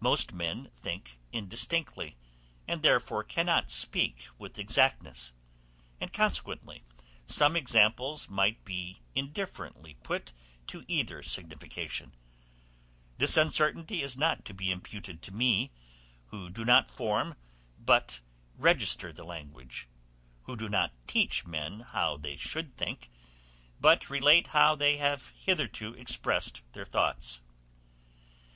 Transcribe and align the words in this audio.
Most 0.00 0.32
men 0.32 0.68
think 0.76 1.16
indistinctly, 1.30 2.16
and 2.66 2.82
therefore 2.82 3.22
cannot 3.22 3.70
speak 3.70 4.26
with 4.36 4.58
exactness; 4.58 5.32
and 6.00 6.12
consequently 6.12 6.82
some 7.24 7.54
examples 7.54 8.28
might 8.28 8.64
be 8.64 9.00
indifferently 9.14 9.94
put 10.02 10.32
to 10.66 10.84
either 10.88 11.22
signification: 11.22 12.12
this 13.18 13.36
uncertainty 13.36 14.02
is 14.02 14.16
not 14.16 14.44
to 14.46 14.52
be 14.52 14.72
imputed 14.72 15.22
to 15.22 15.30
me, 15.32 15.70
who 16.30 16.50
do 16.50 16.64
not 16.64 16.90
form, 16.90 17.36
but 17.78 18.20
register 18.58 19.12
the 19.12 19.22
language; 19.24 19.86
who 20.46 20.56
do 20.56 20.68
not 20.68 20.90
teach 21.06 21.46
men 21.46 21.78
how 21.78 22.16
they 22.16 22.34
should 22.36 22.76
think, 22.76 23.08
but 23.80 24.10
relate 24.10 24.48
how 24.48 24.74
they 24.74 24.96
have 24.96 25.28
hitherto 25.36 25.94
expressed 25.94 26.62
their 26.72 26.84
thoughts. 26.84 27.38